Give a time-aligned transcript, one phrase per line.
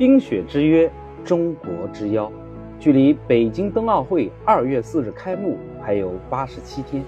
[0.00, 0.90] 冰雪之约，
[1.26, 2.32] 中国之邀，
[2.78, 7.04] 距离北京冬奥会二月四日开幕还有八十七天，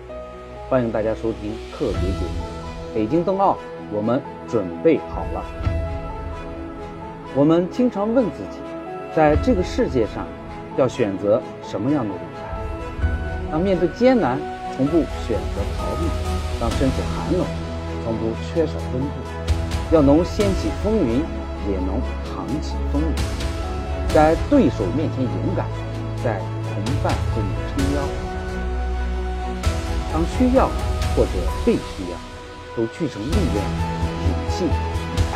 [0.69, 3.57] 欢迎大家收听特别节目《北京冬奥，
[3.91, 5.43] 我们准备好了》。
[7.35, 8.59] 我们经常问自己，
[9.17, 10.27] 在这个世界上，
[10.77, 13.09] 要选择什么样的舞台？
[13.51, 14.39] 当面对艰难，
[14.77, 16.05] 从不选择逃避；
[16.61, 17.47] 当身处寒冷，
[18.05, 19.97] 从不缺少温度。
[19.97, 21.23] 要能掀起风云。
[21.71, 21.95] 也能
[22.53, 23.15] 引起风雨，
[24.13, 25.65] 在对手面前勇敢，
[26.23, 26.39] 在
[26.69, 28.03] 同伴后面撑腰。
[30.13, 30.69] 当需要
[31.17, 31.33] 或者
[31.65, 32.15] 被需要，
[32.77, 33.65] 都聚成力量、
[34.29, 34.69] 勇气与
[35.33, 35.35] 爱，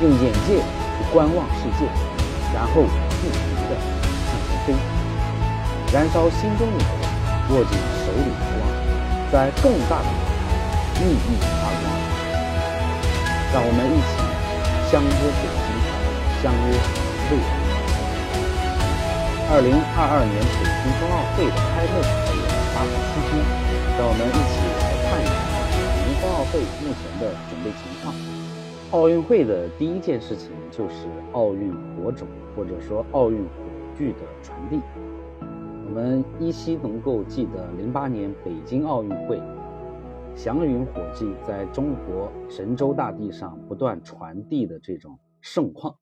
[0.00, 1.84] 用眼界去观望世界，
[2.54, 2.88] 然后不
[3.20, 3.28] 停
[3.68, 3.76] 地
[4.24, 4.72] 向前飞，
[5.92, 6.90] 燃烧心中的火，
[7.50, 8.64] 握紧手里的光，
[9.30, 11.84] 在更大的舞台熠熠发光。
[13.52, 14.24] 让我们一起。
[14.92, 15.48] 相约北，
[16.44, 17.56] 相约未来。
[19.48, 22.44] 二零二二年北京冬奥会的开幕还有
[22.76, 23.40] 八十七天，
[23.96, 25.40] 让我们一起来看一看
[25.72, 28.12] 北京冬奥会目前的准备情况。
[28.90, 33.48] 奥运会的第一件事情就是奥运火种，或者说奥运火
[33.96, 34.78] 炬的传递。
[35.86, 39.40] 我们依稀能够记得零八年北京奥运会。
[40.36, 45.94] 祥云火炬在中国神州大地上不断传递的这种盛况，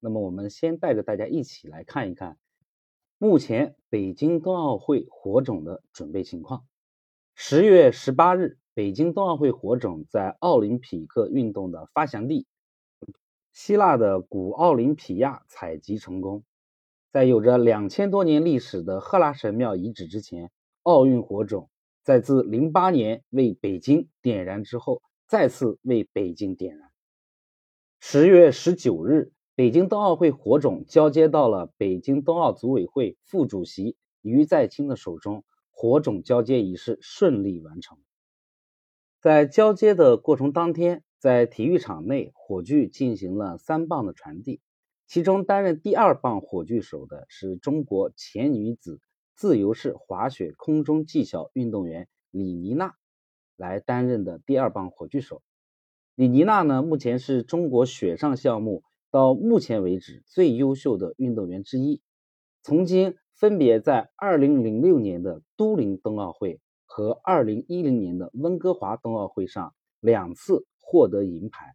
[0.00, 2.38] 那么我们先带着大家一起来看一看
[3.18, 6.66] 目前北京冬奥会火种的准备情况。
[7.34, 12.46] 十月十八日，北京冬奥会火种在奥林匹克运动的发祥地
[13.52, 16.44] 希腊的古奥林匹亚采集成功，
[17.10, 20.50] 在有着两千多年历史的赫拉神庙遗址之前，
[20.82, 21.70] 奥运火种。
[22.02, 26.88] 在自零八年为北京点燃之后，再次为北京点燃。
[27.98, 37.96] 十月十九日，北京冬奥会火种交接到了北京冬奥组委会副主席于再清的手中，火种交接仪式顺利完成。
[39.18, 44.60] 在交接的过程当天，在体育场内，火炬进行了三棒的传递，
[45.06, 49.00] 其中担任第二棒火炬手的是中国前女子。
[49.34, 52.94] 自由式滑雪空中技巧运动员李妮娜
[53.56, 55.42] 来担任的第二棒火炬手。
[56.14, 62.02] 李妮娜呢，目前是中国雪上项目到目前为止最优秀的运动员之一，
[62.62, 71.74] 曾经分别在2006年的都灵冬奥会和2010年的温哥华冬奥会上两次获得银牌，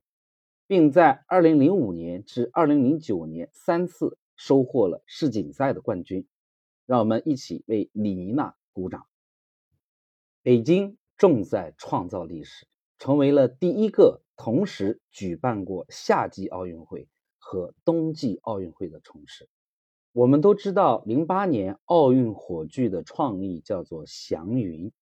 [0.68, 6.28] 并在2005年至2009年三次收获了世锦赛的冠军。
[6.88, 9.06] 让我们一起为李妮娜鼓掌。
[10.42, 12.68] 北京重在创造历史，
[12.98, 17.08] 成为了第一个同时举办过夏季奥运会
[17.52, 19.50] 和冬季奥运会的城市。
[20.14, 24.94] 我们都知道，零八年奥运火炬的创意叫做祥云。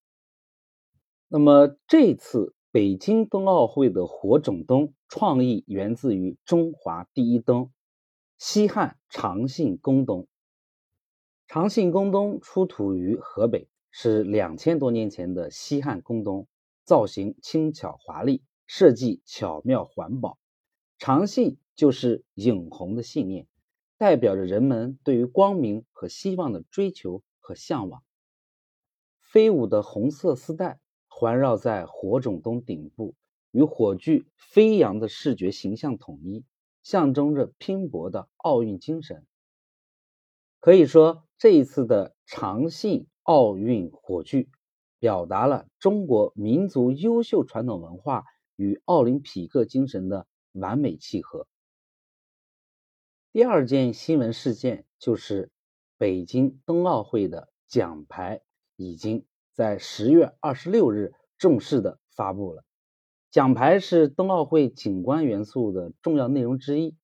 [1.28, 7.70] 那么这次北京冬奥会的火种灯创意源自于中华第一灯——
[8.40, 10.26] 西汉长信宫灯。
[11.48, 16.48] 长信宫灯出土于河北，是两千多年前的西汉宫灯，
[16.84, 20.40] 造型轻巧华丽，设计巧妙环保。
[21.00, 23.48] 长信就是影红的信念，
[23.98, 28.04] 代表着人们对于光明和希望的追求和向往。
[29.20, 33.16] 飞舞的红色丝带环绕在火种灯顶部，
[33.52, 36.46] 与火炬飞扬的视觉形象统一，
[36.84, 39.26] 象征着拼搏的奥运精神。
[40.60, 41.24] 可以说。
[41.42, 44.50] 这一次的长信奥运火炬，
[45.00, 48.26] 表达了中国民族优秀传统文化
[48.58, 51.48] 与奥林匹克精神的完美契合。
[53.32, 55.52] 第二件新闻事件就是
[55.98, 58.42] 北京冬奥会的奖牌
[58.76, 62.64] 已经在十月二十六日正式的发布了。
[63.32, 66.96] 奖牌是冬奥会景观元素的重要内容之一。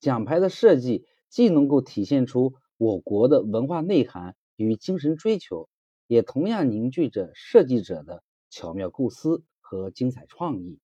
[0.00, 2.54] 奖牌的设计既能够体现出。
[2.80, 5.68] 我国的文化内涵与精神追求，
[6.06, 10.78] 也同样凝聚着设计者的巧妙构思和精彩创意。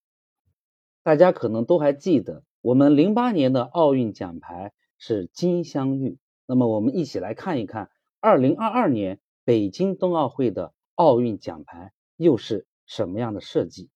[1.04, 6.18] 大家可能都还记得，我们零八年的奥运奖牌是金镶玉。
[6.46, 7.90] 那么，我们一起来看一看
[8.20, 13.90] 二零二二年北京冬奥会的奥运奖牌又是什么样的设计。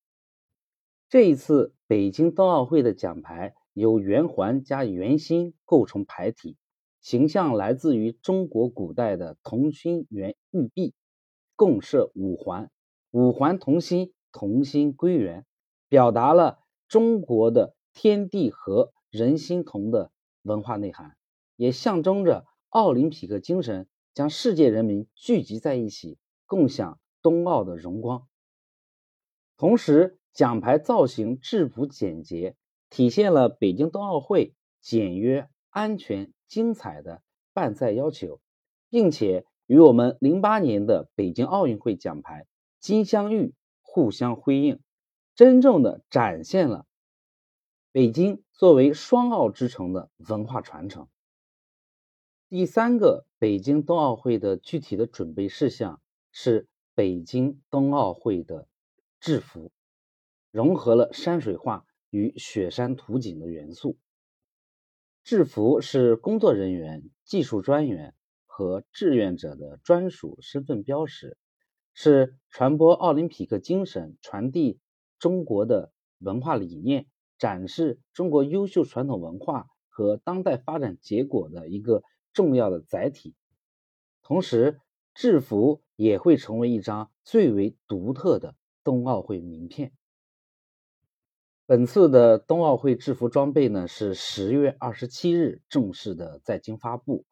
[1.08, 6.58] 这一次北京冬奥会的奖牌由圆环加圆心构成牌体。
[7.00, 10.92] 形象来自于中国古代的同心圆玉璧，
[11.56, 12.70] 共设五环，
[13.12, 15.46] 五环同心，同心归圆，
[15.88, 20.10] 表达了中国的天地合、人心同的
[20.42, 21.16] 文化内涵，
[21.56, 28.26] 也象征着奥林匹克精神将世界人民聚集在一起，共享冬奥的荣光。
[29.56, 32.56] 同时，奖牌造型质朴简洁，
[32.88, 38.40] 体现了北京冬奥会简约、安全、精彩的办赛要求，
[38.88, 42.46] 并且与我们零八年的北京奥运会奖牌
[42.80, 43.52] 金镶玉
[43.82, 44.80] 互相辉映，
[45.38, 46.84] 真正的展现了
[47.92, 51.06] 北京作为双奥之城的文化传承。
[52.48, 56.02] 第三个北京冬奥会的具体的准备事项
[56.32, 58.66] 是北京冬奥会的
[59.20, 59.70] 制服。
[60.50, 63.96] 融合了山水画与雪山图景的元素。
[65.22, 68.12] 制服是工作人员、技术专员
[68.44, 71.38] 和志愿者的专属身份标识，
[71.94, 74.80] 是传播奥林匹克精神、传递
[75.18, 77.06] 中国的文化理念、
[77.38, 83.34] 展示中国优秀传统文化和当代发展结果的一个重要的载体。
[84.22, 84.80] 同时，
[85.14, 88.54] 制服也会成为一张最为独特的
[88.84, 89.92] 冬奥会名片。
[91.66, 97.26] 本次的冬奥会制服装备呢，是十月二十七日正式的在京发布，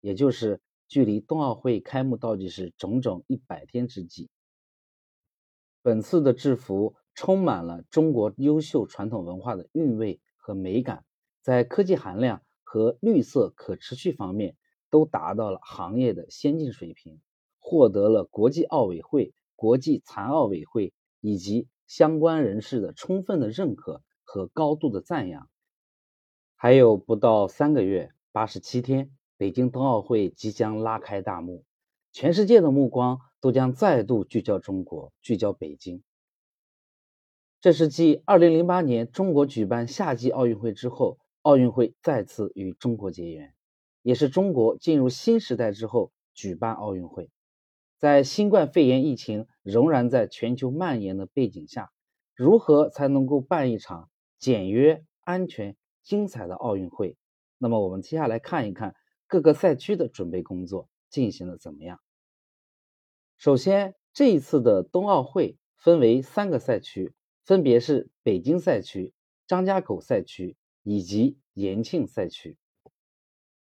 [0.00, 4.28] 也就是距离冬奥会开幕倒计时整整一百天之际。
[5.82, 11.04] 本次的制服充满了中国优秀传统文化的韵味和美感，
[11.42, 14.56] 在科技含量和绿色可持续方面
[14.88, 17.20] 都达到了行业的先进水平，
[17.58, 21.68] 获得了国际奥委会、国际残奥委会以及。
[21.86, 25.48] 相关人士的充分的认可和高度的赞扬。
[26.54, 31.64] 还有不到三个月，八十七天，北京冬奥会即将拉开大幕，
[32.12, 36.04] 全世界的目光都将再度聚焦中国，聚焦北京。
[37.60, 43.52] 这是继二零零八年中国举办夏季奥运会之后，奥运会再次与中国结缘，
[44.00, 47.28] 也是中国进入新时代之后举办奥运会。
[47.98, 51.90] 在新冠肺炎疫情仍然在全球蔓延的背景下，
[52.34, 54.08] 如何才能够办一场
[54.38, 57.18] 简约、安全、精彩的奥运会？
[57.58, 58.94] 那么，我们接下来看一看
[59.26, 62.00] 各个赛区的准备工作进行的怎么样。
[63.36, 67.12] 首先，这一次的冬奥会分为三个赛区，
[67.44, 69.12] 分别是北京赛区、
[69.46, 72.56] 张家口赛区以及延庆赛区。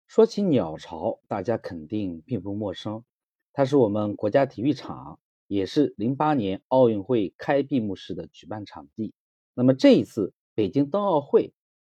[0.07, 3.05] 说起鸟巢，大家肯定并不陌生。
[3.53, 9.15] 它是我们国家体育场，也是零八年奥运会开闭幕式的举办场地。
[9.55, 11.53] 那么这一次北京冬奥会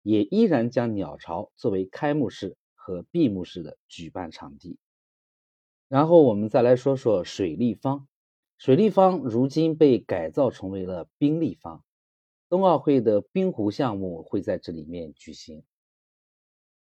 [0.03, 4.79] 也依然将鸟巢作为开幕式和闭幕式的举办场地。
[5.89, 8.07] 然后我们再来说说水立方，
[8.59, 11.85] 水立方如今被改造成为了冰立方，
[12.49, 15.63] 冬奥会的冰壶项目会在这里面举行。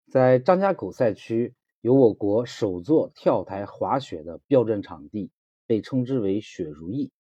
[0.10, 1.56] 在张家口赛区。
[1.82, 5.30] 有我国首座跳台滑雪的标准场地，
[5.68, 7.12] 被称之为“雪如意”，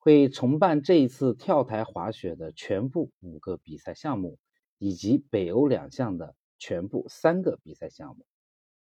[0.00, 4.38] 会承办这一次跳台滑雪的全部五个比赛项目，
[4.78, 8.24] 以及北欧两项的全部三个比赛项目。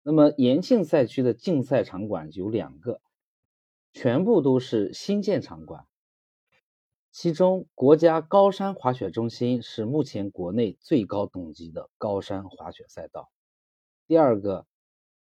[0.03, 3.01] 那么延庆赛区的竞赛场馆有两个，
[3.93, 5.85] 全部都是新建场馆。
[7.11, 13.31] 其中，国家高山滑雪中心是目前国内最高等级的高山滑雪赛道。
[14.07, 14.65] 第二个。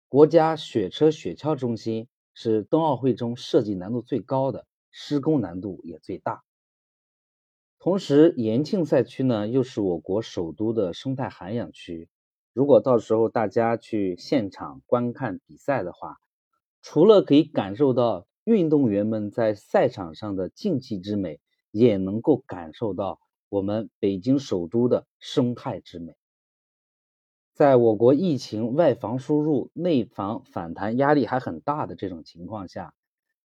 [0.08, 6.44] 国家雪车雪橇中心是冬奥会中设计难度最高的，施工难度也最大。
[7.80, 12.10] 同时，延庆赛区呢又是我国首都的生态涵养区。
[12.52, 16.18] 如果到时候大家去现场观看比赛的话，
[16.82, 21.40] 除了可以感受到运动员们在赛场上的竞技之美，
[21.72, 23.20] 也能够感受到
[23.50, 26.16] 我们北京首都的生态之美。
[27.54, 32.96] 在我国疫情外防输入、内防反弹压力还很大的这种情况下，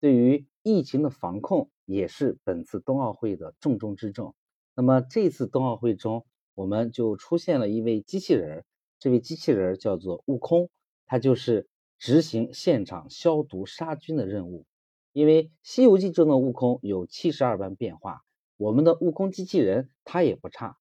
[0.00, 4.34] 对于疫情的防控也是本次冬奥会的重中之重。
[4.74, 8.64] 那么这次冬奥会中，我们就出现了一位机器人，
[8.98, 10.70] 这位机器人叫做悟空，
[11.06, 11.68] 它就是
[11.98, 14.64] 执行现场消毒杀菌的任务。
[15.12, 18.22] 因为《西游记》中的悟空有七十二般变化，
[18.56, 20.76] 我们的悟空机器人它也不差。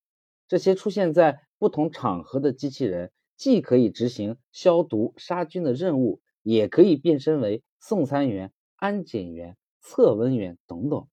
[0.48, 3.12] 这些出现在不同场合的机器人。
[3.36, 11.08] 既可以执行消毒杀菌的任务，也可以变身为送餐员、安检员、测温员等等。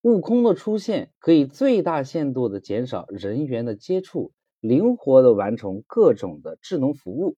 [0.00, 7.36] 悟空的出现可以最大限度的减少人员的接触，灵活的完成各种的智能服务。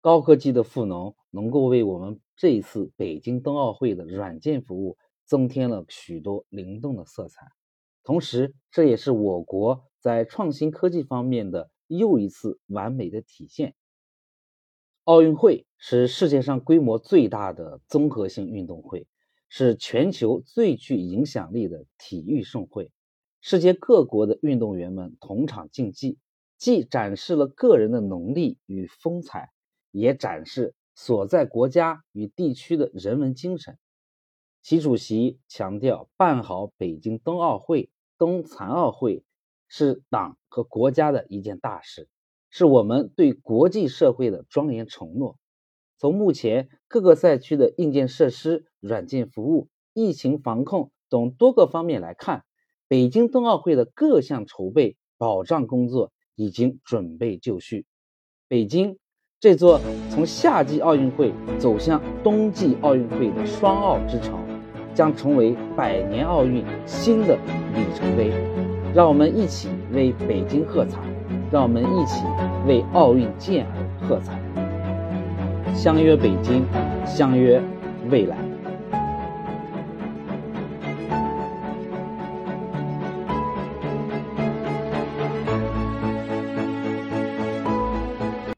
[0.00, 7.48] 高科技的赋能能够为我们这一次北京冬奥会的软件服务增添了许多灵动的色彩。
[8.04, 11.72] 同时，这也是我国在创新科技方面的。
[11.94, 13.74] 又一次完美的体现。
[15.04, 19.06] 奥运会是世界上规模最大的综合性运动会，
[19.50, 22.90] 是全球最具影响力的体育盛会。
[23.42, 26.16] 世界各国的运动员们同场竞技，
[26.56, 29.50] 既展示了个人的能力与风采，
[29.90, 33.78] 也展示所在国家与地区的人文精神。
[34.62, 39.24] 习主席强调，办好北京冬奥会、冬残奥会
[39.68, 42.08] 是党和国家的一件大事。
[42.54, 45.38] 是我们对国际社会的庄严承诺。
[45.96, 52.44] 从目前各个赛区的硬件设施、软件服务、疫情防控等多个方面来看，
[52.88, 57.86] 北京冬奥会的各项筹备保障工作已经准备就绪。
[58.48, 58.98] 北京
[59.42, 64.38] 这座从夏季奥运会走向冬季奥运会的双奥之城，
[64.94, 67.34] 将成为百年奥运新的
[67.74, 68.30] 里程碑。
[68.94, 71.00] 让我们一起为北京喝彩！
[71.50, 72.22] 让我们一起
[72.68, 73.72] 为奥运健儿
[74.06, 74.38] 喝彩！
[75.74, 76.64] 相约北京，
[77.04, 77.60] 相约
[78.12, 78.36] 未来。